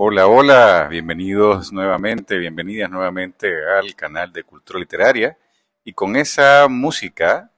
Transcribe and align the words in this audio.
Hola, 0.00 0.28
hola, 0.28 0.86
bienvenidos 0.88 1.72
nuevamente, 1.72 2.38
bienvenidas 2.38 2.88
nuevamente 2.88 3.48
al 3.68 3.96
canal 3.96 4.32
de 4.32 4.44
Cultura 4.44 4.78
Literaria. 4.78 5.36
Y 5.82 5.92
con 5.92 6.14
esa 6.14 6.68
música, 6.68 7.50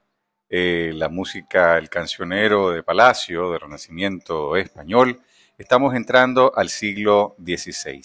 eh, 0.49 0.91
la 0.95 1.07
música 1.07 1.77
El 1.77 1.87
cancionero 1.87 2.71
de 2.71 2.81
Palacio, 2.81 3.51
de 3.51 3.59
Renacimiento 3.59 4.55
español, 4.57 5.21
estamos 5.59 5.93
entrando 5.93 6.51
al 6.55 6.69
siglo 6.69 7.35
XVI. 7.37 8.01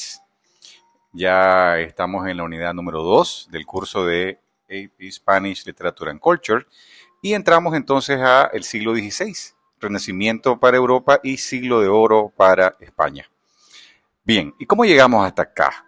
Ya 1.14 1.78
estamos 1.78 2.28
en 2.28 2.36
la 2.36 2.42
unidad 2.42 2.74
número 2.74 3.02
2 3.02 3.48
del 3.50 3.64
curso 3.64 4.04
de 4.04 4.38
AP 4.64 5.10
Spanish 5.12 5.64
Literature 5.64 6.10
and 6.10 6.20
Culture 6.20 6.66
y 7.22 7.32
entramos 7.32 7.74
entonces 7.74 8.20
al 8.20 8.64
siglo 8.64 8.94
XVI, 8.94 9.34
Renacimiento 9.80 10.60
para 10.60 10.76
Europa 10.76 11.20
y 11.22 11.38
siglo 11.38 11.80
de 11.80 11.88
oro 11.88 12.34
para 12.36 12.76
España. 12.80 13.30
Bien, 14.26 14.56
¿y 14.58 14.66
cómo 14.66 14.84
llegamos 14.84 15.24
hasta 15.24 15.42
acá? 15.42 15.86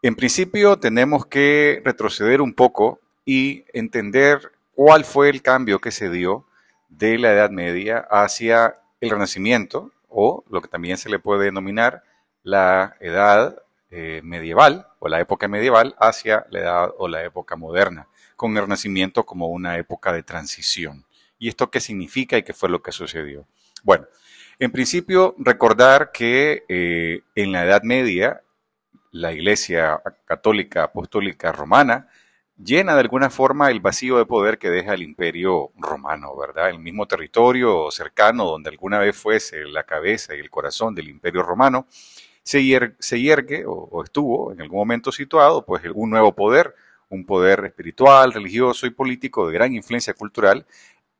En 0.00 0.14
principio 0.14 0.78
tenemos 0.78 1.26
que 1.26 1.82
retroceder 1.84 2.40
un 2.40 2.54
poco 2.54 3.00
y 3.24 3.64
entender 3.72 4.52
cuál 4.76 5.04
fue 5.04 5.28
el 5.28 5.42
cambio 5.42 5.80
que 5.80 5.90
se 5.90 6.08
dio 6.08 6.46
de 6.88 7.18
la 7.18 7.32
Edad 7.32 7.50
Media 7.50 8.06
hacia 8.12 8.78
el 9.00 9.10
Renacimiento, 9.10 9.90
o 10.08 10.44
lo 10.48 10.62
que 10.62 10.68
también 10.68 10.98
se 10.98 11.08
le 11.08 11.18
puede 11.18 11.46
denominar 11.46 12.04
la 12.44 12.94
Edad 13.00 13.60
eh, 13.90 14.20
Medieval, 14.22 14.86
o 15.00 15.08
la 15.08 15.18
época 15.18 15.48
medieval, 15.48 15.96
hacia 15.98 16.46
la 16.50 16.60
Edad 16.60 16.90
o 16.96 17.08
la 17.08 17.24
época 17.24 17.56
moderna, 17.56 18.06
con 18.36 18.56
el 18.56 18.62
Renacimiento 18.62 19.26
como 19.26 19.48
una 19.48 19.78
época 19.78 20.12
de 20.12 20.22
transición. 20.22 21.06
¿Y 21.40 21.48
esto 21.48 21.72
qué 21.72 21.80
significa 21.80 22.38
y 22.38 22.44
qué 22.44 22.52
fue 22.52 22.68
lo 22.68 22.82
que 22.82 22.92
sucedió? 22.92 23.48
Bueno, 23.82 24.06
en 24.58 24.72
principio, 24.72 25.34
recordar 25.38 26.10
que 26.12 26.64
eh, 26.68 27.22
en 27.34 27.52
la 27.52 27.64
Edad 27.64 27.82
Media, 27.82 28.42
la 29.12 29.32
Iglesia 29.32 30.02
Católica 30.24 30.84
Apostólica 30.84 31.52
Romana 31.52 32.08
llena 32.62 32.94
de 32.94 33.00
alguna 33.00 33.30
forma 33.30 33.70
el 33.70 33.80
vacío 33.80 34.18
de 34.18 34.26
poder 34.26 34.58
que 34.58 34.68
deja 34.68 34.94
el 34.94 35.02
Imperio 35.02 35.70
Romano, 35.76 36.36
¿verdad? 36.36 36.70
El 36.70 36.80
mismo 36.80 37.06
territorio 37.06 37.90
cercano 37.90 38.44
donde 38.44 38.70
alguna 38.70 38.98
vez 38.98 39.16
fuese 39.16 39.64
la 39.64 39.84
cabeza 39.84 40.34
y 40.34 40.40
el 40.40 40.50
corazón 40.50 40.94
del 40.94 41.08
Imperio 41.08 41.42
Romano, 41.42 41.86
se, 42.42 42.64
yergue 42.64 43.64
o, 43.66 44.02
estuvo 44.02 44.52
en 44.52 44.62
algún 44.62 44.78
momento 44.78 45.12
situado, 45.12 45.64
pues 45.64 45.82
un 45.94 46.10
nuevo 46.10 46.34
poder, 46.34 46.74
un 47.10 47.26
poder 47.26 47.64
espiritual, 47.66 48.32
religioso 48.32 48.86
y 48.86 48.90
político 48.90 49.46
de 49.46 49.54
gran 49.54 49.74
influencia 49.74 50.14
cultural 50.14 50.66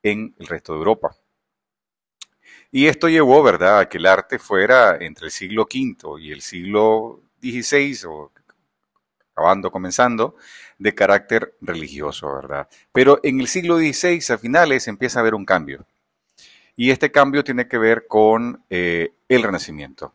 en 0.01 0.33
el 0.39 0.47
resto 0.47 0.73
de 0.73 0.79
Europa. 0.79 1.15
Y 2.71 2.87
esto 2.87 3.09
llevó, 3.09 3.41
¿verdad?, 3.41 3.79
a 3.79 3.89
que 3.89 3.97
el 3.97 4.05
arte 4.05 4.37
fuera 4.37 4.97
entre 4.99 5.25
el 5.25 5.31
siglo 5.31 5.63
V 5.63 6.21
y 6.21 6.31
el 6.31 6.41
siglo 6.41 7.21
XVI, 7.41 7.97
o 8.07 8.31
acabando, 9.31 9.71
comenzando, 9.71 10.35
de 10.77 10.93
carácter 10.93 11.55
religioso, 11.61 12.33
¿verdad? 12.33 12.67
Pero 12.91 13.19
en 13.23 13.39
el 13.39 13.47
siglo 13.47 13.77
XVI, 13.77 14.33
a 14.33 14.37
finales, 14.37 14.87
empieza 14.87 15.19
a 15.19 15.21
haber 15.21 15.33
un 15.33 15.45
cambio. 15.45 15.85
Y 16.75 16.91
este 16.91 17.11
cambio 17.11 17.43
tiene 17.43 17.67
que 17.67 17.77
ver 17.77 18.05
con 18.07 18.63
eh, 18.69 19.13
el 19.27 19.43
Renacimiento. 19.43 20.13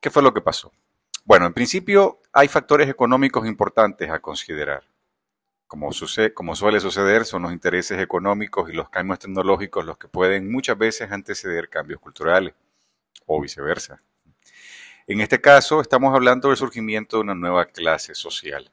¿Qué 0.00 0.10
fue 0.10 0.22
lo 0.22 0.34
que 0.34 0.42
pasó? 0.42 0.72
Bueno, 1.24 1.46
en 1.46 1.54
principio 1.54 2.20
hay 2.32 2.48
factores 2.48 2.88
económicos 2.88 3.46
importantes 3.46 4.10
a 4.10 4.20
considerar 4.20 4.84
como, 5.66 5.90
como 6.34 6.56
suele 6.56 6.80
suceder, 6.80 7.24
son 7.24 7.42
los 7.42 7.52
intereses 7.52 8.00
económicos 8.00 8.70
y 8.70 8.72
los 8.72 8.88
cambios 8.90 9.18
tecnológicos 9.18 9.84
los 9.84 9.98
que 9.98 10.08
pueden 10.08 10.50
muchas 10.50 10.78
veces 10.78 11.10
anteceder 11.10 11.68
cambios 11.68 12.00
culturales 12.00 12.54
o 13.26 13.40
viceversa. 13.40 14.00
En 15.06 15.20
este 15.20 15.40
caso, 15.40 15.80
estamos 15.80 16.14
hablando 16.14 16.48
del 16.48 16.56
surgimiento 16.56 17.16
de 17.16 17.22
una 17.22 17.34
nueva 17.34 17.66
clase 17.66 18.14
social. 18.14 18.70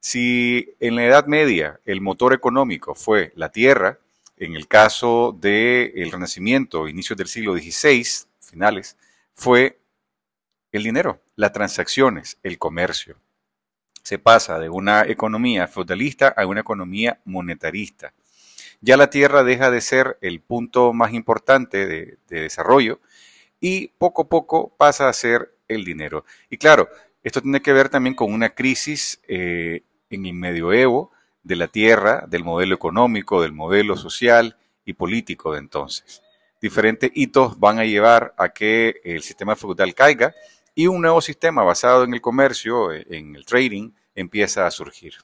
Si 0.00 0.74
en 0.80 0.96
la 0.96 1.04
Edad 1.04 1.26
Media 1.26 1.80
el 1.84 2.00
motor 2.00 2.32
económico 2.32 2.94
fue 2.94 3.32
la 3.36 3.50
tierra, 3.50 3.98
en 4.36 4.54
el 4.54 4.68
caso 4.68 5.36
del 5.38 6.10
Renacimiento, 6.12 6.88
inicios 6.88 7.16
del 7.16 7.28
siglo 7.28 7.54
XVI, 7.56 8.06
finales, 8.40 8.96
fue 9.34 9.78
el 10.72 10.82
dinero, 10.82 11.20
las 11.36 11.52
transacciones, 11.52 12.38
el 12.42 12.58
comercio 12.58 13.16
se 14.08 14.18
pasa 14.18 14.58
de 14.58 14.70
una 14.70 15.02
economía 15.02 15.68
feudalista 15.68 16.28
a 16.28 16.46
una 16.46 16.60
economía 16.60 17.20
monetarista. 17.26 18.14
Ya 18.80 18.96
la 18.96 19.10
tierra 19.10 19.44
deja 19.44 19.70
de 19.70 19.82
ser 19.82 20.16
el 20.22 20.40
punto 20.40 20.94
más 20.94 21.12
importante 21.12 21.86
de, 21.86 22.16
desarrollo 22.26 23.00
y 23.60 23.88
poco 23.98 24.22
a 24.22 24.28
poco 24.30 24.72
pasa 24.78 25.10
a 25.10 25.12
ser 25.12 25.52
el 25.68 25.84
dinero. 25.84 26.24
Y 26.48 26.56
claro, 26.56 26.88
esto 27.22 27.42
tiene 27.42 27.60
que 27.60 27.74
ver 27.74 27.90
también 27.90 28.14
con 28.14 28.32
una 28.32 28.48
crisis 28.48 29.20
eh, 29.28 29.82
en 30.08 30.24
el 30.24 30.32
medioevo 30.32 31.12
de 31.42 31.56
la 31.56 31.68
tierra, 31.68 32.24
del 32.26 32.44
modelo 32.44 32.74
económico, 32.74 33.42
del 33.42 33.52
modelo 33.52 33.94
social 33.94 34.56
y 34.86 34.94
político 34.94 35.52
de 35.52 35.58
entonces. 35.58 36.22
Diferentes 36.62 37.10
hitos 37.12 37.60
van 37.60 37.78
a 37.78 37.84
llevar 37.84 38.34
a 38.38 38.48
que 38.48 39.02
el 39.04 39.20
sistema 39.20 39.54
feudal 39.54 39.94
caiga 39.94 40.32
y 40.74 40.86
un 40.86 41.02
nuevo 41.02 41.20
sistema 41.20 41.62
basado 41.62 42.04
en 42.04 42.14
el 42.14 42.22
comercio, 42.22 42.90
en 42.90 43.36
el 43.36 43.44
trading, 43.44 43.90
empieza 44.20 44.66
a 44.66 44.70
surgir. 44.70 45.14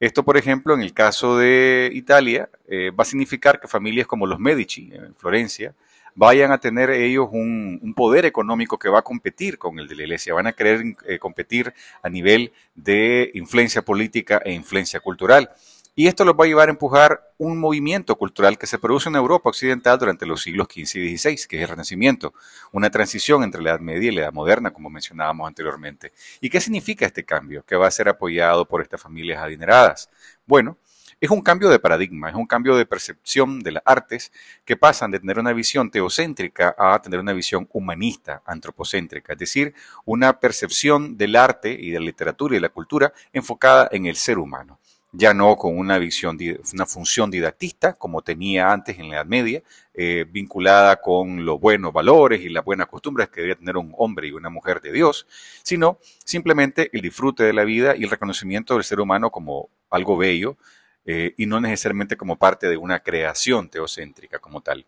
Esto, 0.00 0.24
por 0.24 0.36
ejemplo, 0.36 0.74
en 0.74 0.82
el 0.82 0.92
caso 0.92 1.36
de 1.38 1.90
Italia, 1.92 2.48
eh, 2.68 2.90
va 2.90 3.02
a 3.02 3.04
significar 3.04 3.60
que 3.60 3.66
familias 3.66 4.06
como 4.06 4.26
los 4.26 4.38
Medici 4.38 4.90
en 4.92 5.14
Florencia 5.16 5.74
vayan 6.14 6.52
a 6.52 6.58
tener 6.58 6.90
ellos 6.90 7.28
un, 7.30 7.94
poder 7.96 8.24
económico 8.24 8.78
que 8.78 8.88
va 8.88 9.00
a 9.00 9.02
competir 9.02 9.58
con 9.58 9.78
el 9.78 9.88
de 9.88 9.96
la 9.96 10.02
iglesia, 10.02 10.34
van 10.34 10.46
a 10.46 10.52
querer 10.52 10.96
eh, 11.06 11.18
competir 11.18 11.72
a 12.02 12.08
nivel 12.08 12.52
de 12.74 13.30
influencia 13.34 13.82
política 13.82 14.40
e 14.44 14.52
influencia 14.52 15.00
cultural. 15.00 15.50
Y 15.98 16.06
esto 16.06 16.24
los 16.24 16.36
va 16.36 16.44
a 16.44 16.46
llevar 16.46 16.68
a 16.68 16.70
empujar 16.70 17.32
un 17.38 17.58
movimiento 17.58 18.14
cultural 18.14 18.56
que 18.56 18.68
se 18.68 18.78
produce 18.78 19.08
en 19.08 19.16
Europa 19.16 19.48
occidental 19.48 19.98
durante 19.98 20.26
los 20.26 20.42
siglos 20.42 20.68
XV 20.70 20.98
y 20.98 21.18
XVI, 21.18 21.48
que 21.48 21.56
es 21.56 21.62
el 21.62 21.68
Renacimiento, 21.70 22.34
una 22.70 22.88
transición 22.88 23.42
entre 23.42 23.60
la 23.60 23.70
Edad 23.70 23.80
Media 23.80 24.12
y 24.12 24.14
la 24.14 24.20
Edad 24.20 24.32
Moderna, 24.32 24.70
como 24.70 24.90
mencionábamos 24.90 25.48
anteriormente. 25.48 26.12
¿Y 26.40 26.50
qué 26.50 26.60
significa 26.60 27.04
este 27.04 27.24
cambio 27.24 27.64
que 27.64 27.74
va 27.74 27.88
a 27.88 27.90
ser 27.90 28.08
apoyado 28.08 28.68
por 28.68 28.80
estas 28.80 29.02
familias 29.02 29.42
adineradas? 29.42 30.08
Bueno, 30.46 30.78
es 31.20 31.30
un 31.30 31.42
cambio 31.42 31.68
de 31.68 31.80
paradigma, 31.80 32.28
es 32.28 32.36
un 32.36 32.46
cambio 32.46 32.76
de 32.76 32.86
percepción 32.86 33.58
de 33.58 33.72
las 33.72 33.82
artes 33.84 34.30
que 34.64 34.76
pasan 34.76 35.10
de 35.10 35.18
tener 35.18 35.40
una 35.40 35.52
visión 35.52 35.90
teocéntrica 35.90 36.76
a 36.78 37.02
tener 37.02 37.18
una 37.18 37.32
visión 37.32 37.68
humanista, 37.72 38.40
antropocéntrica, 38.46 39.32
es 39.32 39.38
decir, 39.40 39.74
una 40.04 40.38
percepción 40.38 41.16
del 41.16 41.34
arte 41.34 41.72
y 41.72 41.90
de 41.90 41.98
la 41.98 42.04
literatura 42.04 42.54
y 42.54 42.58
de 42.58 42.62
la 42.62 42.68
cultura 42.68 43.12
enfocada 43.32 43.88
en 43.90 44.06
el 44.06 44.14
ser 44.14 44.38
humano 44.38 44.78
ya 45.12 45.32
no 45.32 45.56
con 45.56 45.78
una 45.78 45.98
visión, 45.98 46.38
una 46.72 46.86
función 46.86 47.30
didactista 47.30 47.94
como 47.94 48.22
tenía 48.22 48.70
antes 48.70 48.98
en 48.98 49.08
la 49.08 49.16
Edad 49.16 49.26
Media, 49.26 49.62
eh, 49.94 50.26
vinculada 50.28 51.00
con 51.00 51.44
los 51.44 51.58
buenos 51.60 51.92
valores 51.92 52.40
y 52.42 52.48
las 52.48 52.64
buenas 52.64 52.88
costumbres 52.88 53.28
que 53.28 53.40
debía 53.40 53.56
tener 53.56 53.76
un 53.76 53.94
hombre 53.96 54.28
y 54.28 54.32
una 54.32 54.50
mujer 54.50 54.80
de 54.80 54.92
Dios, 54.92 55.26
sino 55.62 55.98
simplemente 56.24 56.90
el 56.92 57.00
disfrute 57.00 57.42
de 57.44 57.52
la 57.52 57.64
vida 57.64 57.96
y 57.96 58.04
el 58.04 58.10
reconocimiento 58.10 58.74
del 58.74 58.84
ser 58.84 59.00
humano 59.00 59.30
como 59.30 59.70
algo 59.90 60.16
bello 60.16 60.56
eh, 61.04 61.34
y 61.38 61.46
no 61.46 61.60
necesariamente 61.60 62.16
como 62.16 62.36
parte 62.36 62.68
de 62.68 62.76
una 62.76 63.00
creación 63.00 63.70
teocéntrica 63.70 64.38
como 64.38 64.60
tal. 64.60 64.86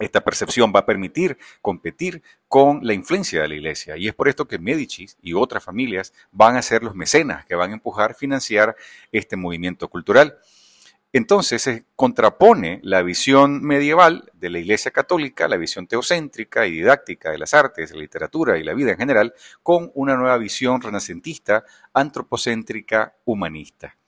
Esta 0.00 0.22
percepción 0.22 0.72
va 0.74 0.80
a 0.80 0.86
permitir 0.86 1.36
competir 1.60 2.22
con 2.48 2.80
la 2.82 2.94
influencia 2.94 3.42
de 3.42 3.48
la 3.48 3.54
iglesia. 3.54 3.98
Y 3.98 4.08
es 4.08 4.14
por 4.14 4.28
esto 4.28 4.48
que 4.48 4.58
Medici 4.58 5.06
y 5.20 5.34
otras 5.34 5.62
familias 5.62 6.14
van 6.32 6.56
a 6.56 6.62
ser 6.62 6.82
los 6.82 6.94
mecenas 6.94 7.44
que 7.44 7.54
van 7.54 7.70
a 7.70 7.74
empujar, 7.74 8.14
financiar 8.14 8.74
este 9.12 9.36
movimiento 9.36 9.88
cultural. 9.88 10.38
Entonces 11.12 11.60
se 11.60 11.84
contrapone 11.96 12.80
la 12.82 13.02
visión 13.02 13.62
medieval 13.62 14.30
de 14.32 14.48
la 14.48 14.60
Iglesia 14.60 14.90
Católica, 14.90 15.48
la 15.48 15.58
visión 15.58 15.86
teocéntrica 15.86 16.66
y 16.66 16.70
didáctica 16.70 17.30
de 17.30 17.38
las 17.38 17.52
artes, 17.52 17.90
la 17.90 18.00
literatura 18.00 18.56
y 18.58 18.64
la 18.64 18.72
vida 18.72 18.92
en 18.92 18.96
general, 18.96 19.34
con 19.62 19.90
una 19.94 20.16
nueva 20.16 20.38
visión 20.38 20.80
renacentista, 20.80 21.64
antropocéntrica, 21.92 23.16
humanista. 23.26 23.99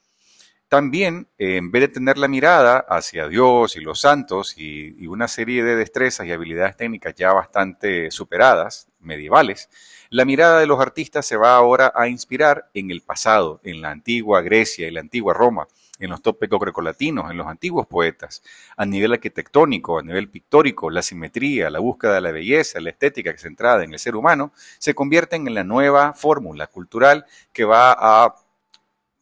También, 0.73 1.29
eh, 1.37 1.59
en 1.59 1.71
vez 1.71 1.83
de 1.83 1.89
tener 1.89 2.17
la 2.17 2.29
mirada 2.29 2.79
hacia 2.89 3.29
Dios 3.29 3.77
y 3.77 3.81
los 3.81 4.01
santos 4.01 4.55
y, 4.57 5.07
una 5.07 5.29
serie 5.29 5.63
de 5.63 5.77
destrezas 5.77 6.27
y 6.27 6.33
habilidades 6.33 6.79
técnicas 6.79 7.15
ya 7.15 7.31
bastante 7.31 8.11
superadas, 8.11 8.89
medievales, 8.99 9.69
la 10.09 10.25
mirada 10.25 10.61
de 10.61 10.67
los 10.67 10.81
artistas 10.81 11.27
se 11.27 11.37
va 11.37 11.57
ahora 11.57 11.93
a 11.95 12.09
inspirar 12.09 12.71
en 12.73 12.91
el 12.91 13.03
pasado, 13.03 13.61
en 13.65 13.83
la 13.83 13.91
antigua 13.91 14.41
Grecia 14.41 14.89
y 14.89 14.91
la 14.93 15.01
antigua 15.01 15.35
Roma, 15.35 15.69
en 15.99 16.09
los 16.09 16.23
tópicos 16.23 16.59
grecolatinos, 16.59 17.31
en 17.31 17.37
los 17.37 17.49
antiguos 17.49 17.87
poetas, 17.87 18.43
a 18.75 18.87
nivel 18.87 19.13
arquitectónico, 19.13 19.99
a 19.99 20.03
nivel 20.03 20.31
pictórico, 20.31 20.89
la 20.89 21.03
simetría, 21.03 21.69
la 21.69 21.81
búsqueda 21.81 22.15
de 22.15 22.23
la 22.23 22.33
belleza, 22.33 22.81
la 22.81 22.89
estética 22.89 23.37
centrada 23.37 23.85
en 23.85 23.93
el 23.93 23.99
ser 23.99 24.17
humano, 24.17 24.55
se 24.79 24.95
convierten 24.95 25.47
en 25.47 25.53
la 25.53 25.65
nueva 25.65 26.15
fórmula 26.15 26.67
cultural 26.67 27.27
que 27.53 27.67
va 27.67 27.93
a 27.93 28.37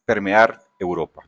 permear 0.05 0.61
Europa. 0.79 1.23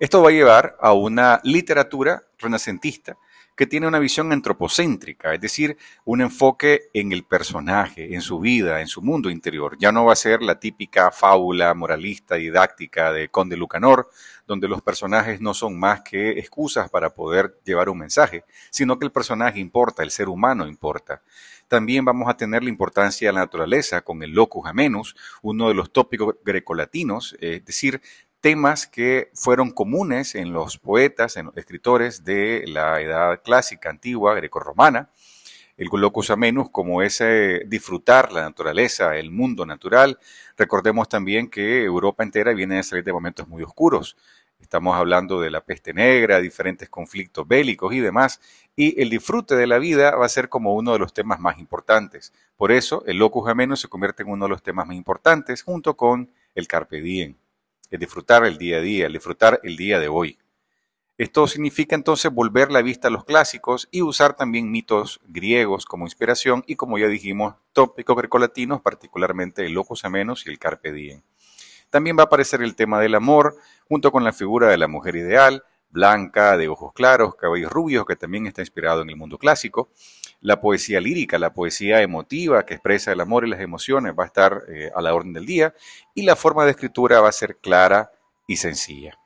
Esto 0.00 0.22
va 0.22 0.28
a 0.28 0.32
llevar 0.32 0.76
a 0.80 0.92
una 0.92 1.40
literatura 1.42 2.22
renacentista 2.38 3.18
que 3.56 3.66
tiene 3.66 3.88
una 3.88 3.98
visión 3.98 4.30
antropocéntrica, 4.30 5.34
es 5.34 5.40
decir, 5.40 5.76
un 6.04 6.20
enfoque 6.20 6.82
en 6.94 7.10
el 7.10 7.24
personaje, 7.24 8.14
en 8.14 8.20
su 8.20 8.38
vida, 8.38 8.80
en 8.80 8.86
su 8.86 9.02
mundo 9.02 9.28
interior. 9.28 9.76
Ya 9.76 9.90
no 9.90 10.04
va 10.04 10.12
a 10.12 10.16
ser 10.16 10.40
la 10.40 10.60
típica 10.60 11.10
fábula 11.10 11.74
moralista 11.74 12.36
didáctica 12.36 13.12
de 13.12 13.28
Conde 13.28 13.56
Lucanor, 13.56 14.08
donde 14.46 14.68
los 14.68 14.82
personajes 14.82 15.40
no 15.40 15.52
son 15.52 15.76
más 15.76 16.02
que 16.02 16.38
excusas 16.38 16.88
para 16.88 17.10
poder 17.10 17.58
llevar 17.64 17.88
un 17.88 17.98
mensaje, 17.98 18.44
sino 18.70 19.00
que 19.00 19.06
el 19.06 19.10
personaje 19.10 19.58
importa, 19.58 20.04
el 20.04 20.12
ser 20.12 20.28
humano 20.28 20.68
importa. 20.68 21.22
También 21.66 22.04
vamos 22.04 22.28
a 22.30 22.36
tener 22.36 22.62
la 22.62 22.70
importancia 22.70 23.28
de 23.28 23.32
la 23.32 23.40
naturaleza 23.40 24.00
con 24.02 24.22
el 24.22 24.30
locus 24.30 24.66
amenus, 24.66 25.16
uno 25.42 25.68
de 25.68 25.74
los 25.74 25.92
tópicos 25.92 26.36
grecolatinos, 26.44 27.36
es 27.40 27.64
decir, 27.64 28.00
temas 28.40 28.86
que 28.86 29.30
fueron 29.34 29.70
comunes 29.70 30.34
en 30.34 30.52
los 30.52 30.78
poetas, 30.78 31.36
en 31.36 31.46
los 31.46 31.56
escritores 31.56 32.24
de 32.24 32.64
la 32.66 33.00
edad 33.00 33.42
clásica, 33.42 33.90
antigua, 33.90 34.34
grecorromana. 34.34 35.10
El 35.76 35.88
locus 35.92 36.30
amenus 36.30 36.70
como 36.70 37.02
ese 37.02 37.62
disfrutar 37.66 38.32
la 38.32 38.42
naturaleza, 38.42 39.16
el 39.16 39.30
mundo 39.30 39.64
natural. 39.64 40.18
Recordemos 40.56 41.08
también 41.08 41.48
que 41.48 41.84
Europa 41.84 42.24
entera 42.24 42.52
viene 42.52 42.76
de 42.76 42.82
salir 42.82 43.04
de 43.04 43.12
momentos 43.12 43.46
muy 43.46 43.62
oscuros. 43.62 44.16
Estamos 44.60 44.96
hablando 44.96 45.40
de 45.40 45.50
la 45.50 45.60
peste 45.60 45.94
negra, 45.94 46.40
diferentes 46.40 46.88
conflictos 46.88 47.46
bélicos 47.46 47.94
y 47.94 48.00
demás, 48.00 48.40
y 48.74 49.00
el 49.00 49.08
disfrute 49.08 49.54
de 49.54 49.68
la 49.68 49.78
vida 49.78 50.16
va 50.16 50.26
a 50.26 50.28
ser 50.28 50.48
como 50.48 50.74
uno 50.74 50.92
de 50.92 50.98
los 50.98 51.12
temas 51.14 51.38
más 51.38 51.58
importantes. 51.58 52.32
Por 52.56 52.72
eso, 52.72 53.04
el 53.06 53.18
locus 53.18 53.48
amenus 53.48 53.80
se 53.80 53.88
convierte 53.88 54.24
en 54.24 54.30
uno 54.30 54.46
de 54.46 54.50
los 54.50 54.62
temas 54.64 54.84
más 54.86 54.96
importantes 54.96 55.62
junto 55.62 55.96
con 55.96 56.32
el 56.56 56.66
carpe 56.66 57.00
diem 57.00 57.36
el 57.90 58.00
disfrutar 58.00 58.44
el 58.44 58.58
día 58.58 58.78
a 58.78 58.80
día, 58.80 59.06
el 59.06 59.12
disfrutar 59.12 59.60
el 59.62 59.76
día 59.76 59.98
de 59.98 60.08
hoy. 60.08 60.38
Esto 61.18 61.48
significa 61.48 61.96
entonces 61.96 62.32
volver 62.32 62.70
la 62.70 62.80
vista 62.80 63.08
a 63.08 63.10
los 63.10 63.24
clásicos 63.24 63.88
y 63.90 64.02
usar 64.02 64.36
también 64.36 64.70
mitos 64.70 65.20
griegos 65.26 65.84
como 65.84 66.06
inspiración 66.06 66.62
y 66.66 66.76
como 66.76 66.96
ya 66.96 67.08
dijimos, 67.08 67.56
tópicos 67.72 68.16
grecolatinos, 68.16 68.80
particularmente 68.80 69.66
el 69.66 69.72
locus 69.72 70.04
amenus 70.04 70.46
y 70.46 70.50
el 70.50 70.60
carpe. 70.60 71.20
También 71.90 72.16
va 72.16 72.22
a 72.22 72.26
aparecer 72.26 72.62
el 72.62 72.76
tema 72.76 73.00
del 73.00 73.16
amor, 73.16 73.56
junto 73.88 74.12
con 74.12 74.22
la 74.22 74.32
figura 74.32 74.68
de 74.68 74.78
la 74.78 74.86
mujer 74.86 75.16
ideal, 75.16 75.64
blanca, 75.90 76.56
de 76.56 76.68
ojos 76.68 76.92
claros, 76.92 77.34
cabellos 77.36 77.72
rubios, 77.72 78.04
que 78.06 78.16
también 78.16 78.46
está 78.46 78.62
inspirado 78.62 79.02
en 79.02 79.10
el 79.10 79.16
mundo 79.16 79.38
clásico. 79.38 79.90
La 80.40 80.60
poesía 80.60 81.00
lírica, 81.00 81.38
la 81.38 81.52
poesía 81.52 82.00
emotiva 82.02 82.64
que 82.64 82.74
expresa 82.74 83.12
el 83.12 83.20
amor 83.20 83.46
y 83.46 83.50
las 83.50 83.60
emociones 83.60 84.14
va 84.18 84.24
a 84.24 84.26
estar 84.26 84.62
eh, 84.68 84.90
a 84.94 85.02
la 85.02 85.14
orden 85.14 85.32
del 85.32 85.46
día 85.46 85.74
y 86.14 86.22
la 86.22 86.36
forma 86.36 86.64
de 86.64 86.72
escritura 86.72 87.20
va 87.20 87.28
a 87.28 87.32
ser 87.32 87.56
clara 87.56 88.12
y 88.46 88.56
sencilla. 88.56 89.18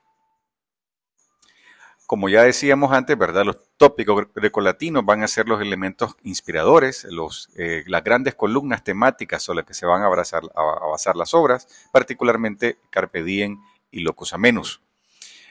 Como 2.05 2.29
ya 2.29 2.43
decíamos 2.43 2.91
antes, 2.91 3.17
¿verdad? 3.17 3.45
Los 3.45 3.57
tópicos 3.77 4.27
grecolatinos 4.35 5.05
van 5.05 5.23
a 5.23 5.27
ser 5.27 5.47
los 5.47 5.61
elementos 5.61 6.15
inspiradores, 6.23 7.05
los, 7.05 7.49
eh, 7.55 7.83
las 7.87 8.03
grandes 8.03 8.35
columnas 8.35 8.83
temáticas 8.83 9.41
sobre 9.41 9.57
las 9.57 9.65
que 9.65 9.73
se 9.73 9.85
van 9.85 10.03
a, 10.03 10.07
a, 10.07 10.87
basar 10.87 11.15
las 11.15 11.33
obras, 11.33 11.67
particularmente 11.91 12.77
Carpe 12.89 13.23
Diem 13.23 13.61
y 13.89 14.01
Locus 14.01 14.33
Amenus. 14.33 14.81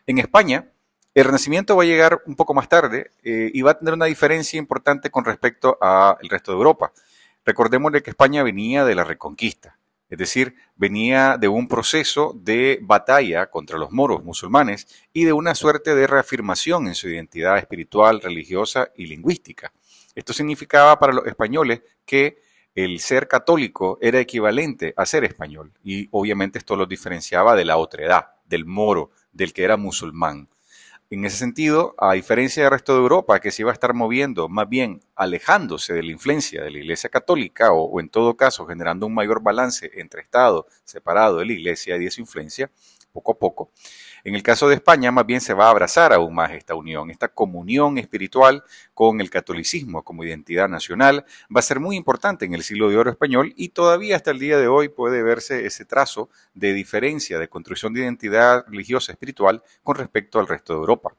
En 0.07 0.19
España, 0.19 0.71
el 1.15 1.25
Renacimiento 1.25 1.77
va 1.77 1.83
a 1.83 1.87
llegar 1.87 2.23
un 2.27 2.37
poco 2.37 2.55
más 2.55 2.69
tarde 2.69 3.13
eh, 3.23 3.51
y 3.53 3.61
va 3.63 3.73
a 3.73 3.79
tener 3.79 3.95
una 3.95 4.07
diferencia 4.07 4.59
importante 4.59 5.11
con 5.11 5.25
respecto 5.25 5.77
al 5.81 6.29
resto 6.29 6.53
de 6.53 6.59
Europa. 6.59 6.93
Recordemos 7.45 7.93
que 8.03 8.11
España 8.11 8.43
venía 8.43 8.85
de 8.85 8.95
la 8.95 9.05
Reconquista, 9.05 9.79
es 10.09 10.19
decir, 10.19 10.55
venía 10.77 11.37
de 11.39 11.49
un 11.49 11.69
proceso 11.69 12.35
de 12.39 12.79
batalla 12.83 13.51
contra 13.51 13.79
los 13.79 13.93
moros 13.93 14.25
musulmanes 14.25 14.87
y 15.13 15.25
de 15.25 15.33
una 15.33 15.55
suerte 15.55 15.95
de 15.95 16.07
reafirmación 16.07 16.87
en 16.87 16.95
su 16.95 17.09
identidad 17.09 17.59
espiritual, 17.59 18.21
religiosa 18.21 18.91
y 18.95 19.07
lingüística. 19.07 19.73
Esto 20.15 20.33
significaba 20.33 20.99
para 20.99 21.13
los 21.13 21.27
españoles 21.27 21.83
que 22.05 22.39
el 22.75 23.01
ser 23.01 23.29
católico 23.29 23.99
era 24.01 24.21
equivalente 24.21 24.95
a 24.97 25.05
ser 25.05 25.25
español 25.25 25.73
y 25.83 26.09
obviamente 26.11 26.59
esto 26.59 26.77
los 26.77 26.89
diferenciaba 26.89 27.55
de 27.55 27.65
la 27.65 27.77
otredad, 27.77 28.29
del 28.47 28.65
moro, 28.65 29.11
del 29.33 29.53
que 29.53 29.65
era 29.65 29.77
musulmán. 29.77 30.49
En 31.13 31.27
ese 31.27 31.37
sentido, 31.37 31.95
a 31.99 32.15
diferencia 32.15 32.63
del 32.63 32.73
resto 32.73 32.95
de 32.95 33.01
Europa, 33.01 33.39
que 33.39 33.51
se 33.51 33.61
iba 33.61 33.71
a 33.71 33.75
estar 33.75 33.93
moviendo 33.93 34.49
más 34.49 34.67
bien 34.67 35.03
alejándose 35.15 35.93
de 35.93 36.03
la 36.03 36.11
influencia 36.11 36.63
de 36.63 36.71
la 36.71 36.79
Iglesia 36.79 37.11
Católica 37.11 37.71
o, 37.71 37.83
o 37.85 38.01
en 38.01 38.09
todo 38.09 38.35
caso 38.35 38.65
generando 38.65 39.05
un 39.05 39.13
mayor 39.13 39.43
balance 39.43 39.91
entre 39.97 40.23
Estado 40.23 40.67
separado 40.85 41.37
de 41.37 41.45
la 41.45 41.53
Iglesia 41.53 41.97
y 41.97 42.05
de 42.05 42.11
su 42.11 42.23
influencia, 42.23 42.71
poco 43.13 43.33
a 43.33 43.39
poco, 43.39 43.71
en 44.25 44.35
el 44.35 44.43
caso 44.43 44.69
de 44.69 44.77
España, 44.77 45.11
más 45.11 45.27
bien 45.27 45.41
se 45.41 45.55
va 45.55 45.67
a 45.67 45.71
abrazar 45.71 46.13
aún 46.13 46.35
más 46.35 46.53
esta 46.53 46.75
unión, 46.75 47.11
esta 47.11 47.29
comunión 47.29 47.99
espiritual 47.99 48.63
con 48.95 49.21
el 49.21 49.31
catolicismo 49.31 50.03
como 50.03 50.25
identidad 50.25 50.69
nacional, 50.69 51.25
va 51.55 51.59
a 51.61 51.63
ser 51.63 51.81
muy 51.81 51.97
importante 51.97 52.45
en 52.45 52.55
el 52.55 52.63
siglo 52.63 52.89
de 52.89 52.97
oro 52.97 53.11
español 53.11 53.53
y 53.57 53.71
todavía 53.71 54.17
hasta 54.17 54.31
el 54.31 54.39
día 54.39 54.59
de 54.59 54.69
hoy 54.69 54.89
puede 54.89 55.23
verse 55.23 55.67
ese 55.67 55.85
trazo 55.85 56.31
de 56.55 56.73
diferencia 56.73 57.39
de 57.39 57.49
construcción 57.49 57.93
de 57.93 58.01
identidad 58.01 58.65
religiosa 58.69 59.13
espiritual 59.13 59.63
con 59.83 59.97
respecto 59.97 60.39
al 60.39 60.47
resto 60.47 60.75
de 60.75 60.81
Europa. 60.81 61.15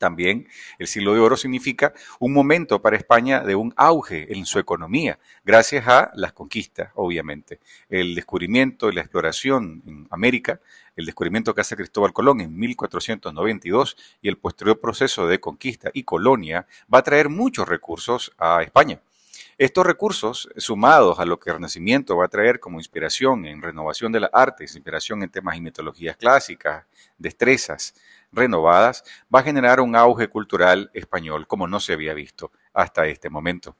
También 0.00 0.48
el 0.78 0.86
siglo 0.86 1.12
de 1.12 1.20
oro 1.20 1.36
significa 1.36 1.92
un 2.20 2.32
momento 2.32 2.80
para 2.80 2.96
España 2.96 3.40
de 3.40 3.54
un 3.54 3.74
auge 3.76 4.32
en 4.32 4.46
su 4.46 4.58
economía, 4.58 5.18
gracias 5.44 5.86
a 5.86 6.10
las 6.14 6.32
conquistas, 6.32 6.90
obviamente. 6.94 7.60
El 7.90 8.14
descubrimiento 8.14 8.88
y 8.88 8.94
la 8.94 9.02
exploración 9.02 9.82
en 9.86 10.08
América, 10.10 10.58
el 10.96 11.04
descubrimiento 11.04 11.54
que 11.54 11.60
hace 11.60 11.76
Cristóbal 11.76 12.14
Colón 12.14 12.40
en 12.40 12.56
1492 12.56 13.98
y 14.22 14.30
el 14.30 14.38
posterior 14.38 14.80
proceso 14.80 15.26
de 15.26 15.38
conquista 15.38 15.90
y 15.92 16.04
colonia 16.04 16.66
va 16.92 17.00
a 17.00 17.02
traer 17.02 17.28
muchos 17.28 17.68
recursos 17.68 18.32
a 18.38 18.62
España. 18.62 19.02
Estos 19.58 19.84
recursos, 19.84 20.48
sumados 20.56 21.18
a 21.20 21.26
lo 21.26 21.38
que 21.38 21.50
el 21.50 21.56
Renacimiento 21.56 22.16
va 22.16 22.24
a 22.24 22.28
traer 22.28 22.58
como 22.58 22.80
inspiración 22.80 23.44
en 23.44 23.60
renovación 23.60 24.12
de 24.12 24.20
las 24.20 24.30
artes, 24.32 24.74
inspiración 24.74 25.22
en 25.22 25.28
temas 25.28 25.58
y 25.58 25.60
mitologías 25.60 26.16
clásicas, 26.16 26.86
destrezas, 27.18 27.94
renovadas, 28.32 29.04
va 29.34 29.40
a 29.40 29.44
generar 29.44 29.80
un 29.80 29.96
auge 29.96 30.28
cultural 30.28 30.90
español 30.94 31.46
como 31.46 31.66
no 31.66 31.80
se 31.80 31.92
había 31.92 32.14
visto 32.14 32.52
hasta 32.72 33.06
este 33.06 33.30
momento. 33.30 33.76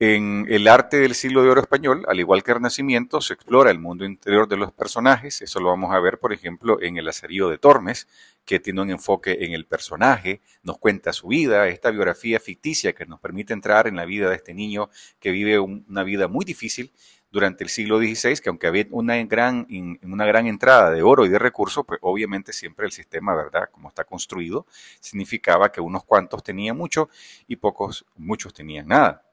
En 0.00 0.46
el 0.48 0.66
arte 0.66 0.98
del 0.98 1.14
siglo 1.14 1.44
de 1.44 1.50
oro 1.50 1.60
español, 1.60 2.04
al 2.08 2.18
igual 2.18 2.42
que 2.42 2.50
el 2.50 2.56
Renacimiento, 2.56 3.20
se 3.20 3.34
explora 3.34 3.70
el 3.70 3.78
mundo 3.78 4.04
interior 4.04 4.48
de 4.48 4.56
los 4.56 4.72
personajes. 4.72 5.40
Eso 5.40 5.60
lo 5.60 5.68
vamos 5.68 5.94
a 5.94 6.00
ver, 6.00 6.18
por 6.18 6.32
ejemplo, 6.32 6.82
en 6.82 6.96
el 6.96 7.04
Lazarillo 7.04 7.48
de 7.48 7.58
Tormes, 7.58 8.08
que 8.44 8.58
tiene 8.58 8.82
un 8.82 8.90
enfoque 8.90 9.44
en 9.44 9.52
el 9.52 9.66
personaje, 9.66 10.42
nos 10.64 10.78
cuenta 10.78 11.12
su 11.12 11.28
vida, 11.28 11.68
esta 11.68 11.90
biografía 11.90 12.40
ficticia 12.40 12.92
que 12.92 13.06
nos 13.06 13.20
permite 13.20 13.52
entrar 13.52 13.86
en 13.86 13.94
la 13.94 14.04
vida 14.04 14.28
de 14.28 14.36
este 14.36 14.52
niño 14.52 14.90
que 15.20 15.30
vive 15.30 15.60
una 15.60 16.02
vida 16.02 16.26
muy 16.26 16.44
difícil 16.44 16.92
durante 17.34 17.64
el 17.64 17.68
siglo 17.68 17.98
XVI, 17.98 18.36
que 18.36 18.48
aunque 18.48 18.68
había 18.68 18.86
una 18.92 19.20
gran, 19.24 19.66
una 20.04 20.24
gran 20.24 20.46
entrada 20.46 20.92
de 20.92 21.02
oro 21.02 21.26
y 21.26 21.28
de 21.28 21.40
recursos, 21.40 21.84
pues 21.84 21.98
obviamente 22.00 22.52
siempre 22.52 22.86
el 22.86 22.92
sistema, 22.92 23.34
¿verdad? 23.34 23.70
Como 23.72 23.88
está 23.88 24.04
construido, 24.04 24.66
significaba 25.00 25.72
que 25.72 25.80
unos 25.80 26.04
cuantos 26.04 26.44
tenían 26.44 26.76
mucho 26.76 27.08
y 27.48 27.56
pocos, 27.56 28.06
muchos 28.14 28.54
tenían 28.54 28.86
nada. 28.86 29.24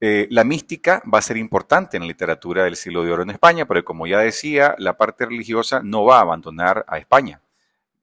Eh, 0.00 0.26
la 0.32 0.42
mística 0.42 1.00
va 1.06 1.20
a 1.20 1.22
ser 1.22 1.36
importante 1.36 1.96
en 1.96 2.02
la 2.02 2.08
literatura 2.08 2.64
del 2.64 2.74
siglo 2.74 3.04
de 3.04 3.12
oro 3.12 3.22
en 3.22 3.30
España, 3.30 3.64
pero 3.64 3.84
como 3.84 4.08
ya 4.08 4.18
decía, 4.18 4.74
la 4.78 4.96
parte 4.96 5.24
religiosa 5.24 5.82
no 5.84 6.04
va 6.04 6.18
a 6.18 6.22
abandonar 6.22 6.84
a 6.88 6.98
España, 6.98 7.42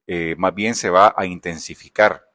eh, 0.06 0.36
más 0.38 0.54
bien 0.54 0.74
se 0.74 0.88
va 0.88 1.14
a 1.14 1.26
intensificar. 1.26 2.30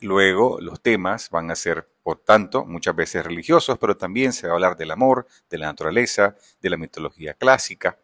Luego 0.00 0.58
los 0.60 0.82
temas 0.82 1.30
van 1.30 1.52
a 1.52 1.54
ser, 1.54 1.86
por 2.06 2.20
tanto, 2.20 2.64
muchas 2.64 2.94
veces 2.94 3.26
religiosos, 3.26 3.78
pero 3.80 3.96
también 3.96 4.32
se 4.32 4.46
va 4.46 4.52
a 4.52 4.54
hablar 4.54 4.76
del 4.76 4.92
amor, 4.92 5.26
de 5.50 5.58
la 5.58 5.66
naturaleza, 5.66 6.36
de 6.62 6.70
la 6.70 6.76
mitología 6.76 7.34
clásica. 7.34 7.98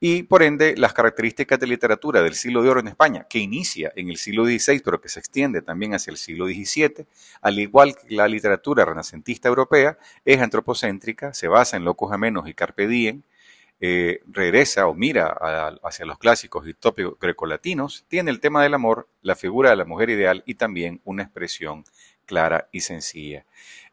Y 0.00 0.24
por 0.24 0.42
ende, 0.42 0.74
las 0.76 0.94
características 0.94 1.60
de 1.60 1.68
literatura 1.68 2.24
del 2.24 2.34
siglo 2.34 2.60
de 2.60 2.70
oro 2.70 2.80
en 2.80 2.88
España, 2.88 3.24
que 3.30 3.38
inicia 3.38 3.92
en 3.94 4.08
el 4.08 4.16
siglo 4.16 4.44
XVI, 4.44 4.80
pero 4.84 5.00
que 5.00 5.08
se 5.08 5.20
extiende 5.20 5.62
también 5.62 5.94
hacia 5.94 6.10
el 6.10 6.16
siglo 6.16 6.46
XVII, 6.46 7.06
al 7.40 7.56
igual 7.60 7.94
que 7.94 8.16
la 8.16 8.26
literatura 8.26 8.84
renacentista 8.84 9.48
europea, 9.48 9.96
es 10.24 10.40
antropocéntrica, 10.40 11.32
se 11.34 11.46
basa 11.46 11.76
en 11.76 11.84
locus 11.84 12.10
amenos 12.10 12.48
y 12.48 12.54
carpe 12.54 12.88
diem, 12.88 13.22
eh, 13.80 14.22
regresa 14.26 14.86
o 14.86 14.94
mira 14.94 15.36
hacia 15.82 16.06
los 16.06 16.18
clásicos 16.18 16.66
y 16.66 16.74
tópicos 16.74 17.18
grecolatinos, 17.20 18.06
tiene 18.08 18.32
el 18.32 18.40
tema 18.40 18.62
del 18.62 18.74
amor, 18.74 19.08
la 19.22 19.36
figura 19.36 19.70
de 19.70 19.76
la 19.76 19.84
mujer 19.84 20.10
ideal 20.10 20.42
y 20.46 20.54
también 20.54 21.00
una 21.04 21.22
expresión 21.22 21.84
clara 22.24 22.68
y 22.72 22.80
sencilla. 22.80 23.44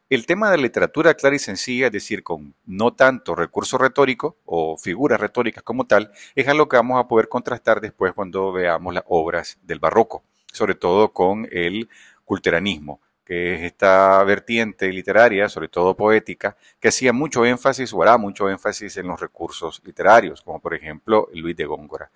El 0.10 0.26
tema 0.26 0.52
de 0.52 0.58
la 0.58 0.64
literatura 0.64 1.14
clara 1.14 1.36
y 1.36 1.40
sencilla, 1.40 1.86
es 1.86 1.92
decir, 1.94 2.22
con 2.24 2.54
no 2.66 2.94
tanto 2.94 3.34
recurso 3.34 3.78
retórico 3.78 4.38
o 4.46 4.76
figuras 4.78 5.22
retóricas 5.22 5.64
como 5.64 5.88
tal, 5.88 6.12
es 6.36 6.48
algo 6.48 6.68
que 6.68 6.76
vamos 6.76 7.00
a 7.00 7.08
poder 7.08 7.30
contrastar 7.30 7.80
después 7.80 8.14
cuando 8.14 8.52
veamos 8.52 8.94
las 8.94 9.06
obras 9.08 9.58
del 9.64 9.80
barroco, 9.80 10.24
sobre 10.52 10.76
todo 10.76 11.14
con 11.14 11.48
el 11.52 11.88
culteranismo 12.26 13.00
que 13.32 13.54
es 13.54 13.62
esta 13.62 14.22
vertiente 14.26 14.92
literaria, 14.92 15.48
sobre 15.48 15.70
todo 15.70 15.96
poética, 15.96 16.58
que 16.82 16.90
hacía 16.90 17.14
mucho 17.14 17.46
énfasis 17.46 17.94
o 17.94 18.02
hará 18.02 18.18
mucho 18.18 18.50
énfasis 18.50 18.98
en 18.98 19.08
los 19.08 19.22
recursos 19.22 19.82
literarios, 19.86 20.42
como 20.42 20.60
por 20.60 20.74
ejemplo 20.74 21.30
Luis 21.34 21.56
de 21.56 21.64
Góngora. 21.64 22.12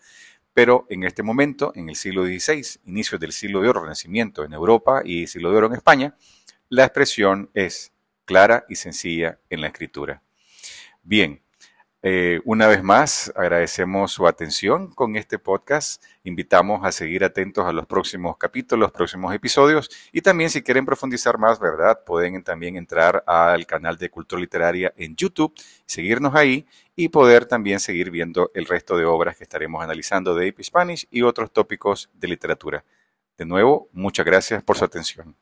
Pero 0.55 0.87
en 0.89 1.03
este 1.03 1.21
momento, 1.21 1.73
en 1.75 1.89
el 1.89 1.97
siglo 1.97 2.23
XVI, 2.23 2.79
inicio 2.85 3.19
del 3.19 3.33
siglo 3.33 3.59
de 3.59 3.67
oro, 3.67 3.81
Renacimiento 3.81 4.45
en 4.45 4.53
Europa 4.53 5.01
y 5.03 5.27
siglo 5.27 5.51
de 5.51 5.57
oro 5.57 5.67
en 5.67 5.73
España, 5.73 6.15
la 6.69 6.85
expresión 6.85 7.51
es 7.53 7.91
clara 8.23 8.65
y 8.69 8.75
sencilla 8.75 9.37
en 9.49 9.59
la 9.59 9.67
escritura. 9.67 10.23
Bien, 11.03 11.41
eh, 12.07 12.39
una 12.45 12.67
vez 12.67 12.83
más, 12.83 13.33
agradecemos 13.35 14.11
su 14.11 14.27
atención 14.27 14.93
con 14.93 15.15
este 15.15 15.39
podcast. 15.39 16.03
Invitamos 16.23 16.85
a 16.85 16.91
seguir 16.91 17.23
atentos 17.23 17.65
a 17.65 17.73
los 17.73 17.87
próximos 17.87 18.37
capítulos, 18.37 18.91
próximos 18.91 19.33
episodios. 19.33 19.89
Y 20.11 20.21
también 20.21 20.51
si 20.51 20.61
quieren 20.61 20.85
profundizar 20.85 21.39
más, 21.39 21.59
¿verdad? 21.59 22.01
Pueden 22.05 22.43
también 22.43 22.75
entrar 22.75 23.23
al 23.25 23.65
canal 23.65 23.97
de 23.97 24.11
Cultura 24.11 24.39
Literaria 24.39 24.93
en 24.97 25.15
YouTube, 25.15 25.55
seguirnos 25.87 26.35
ahí 26.35 26.67
y 26.95 27.09
poder 27.09 27.45
también 27.45 27.79
seguir 27.79 28.11
viendo 28.11 28.51
el 28.53 28.67
resto 28.67 28.97
de 28.97 29.05
obras 29.05 29.35
que 29.35 29.43
estaremos 29.43 29.83
analizando 29.83 30.35
de 30.35 30.49
AP 30.49 30.61
Spanish 30.61 31.07
y 31.09 31.23
otros 31.23 31.51
tópicos 31.51 32.11
de 32.13 32.27
literatura. 32.27 32.85
De 33.35 33.45
nuevo, 33.45 33.89
muchas 33.93 34.27
gracias 34.27 34.61
por 34.61 34.77
su 34.77 34.85
atención. 34.85 35.35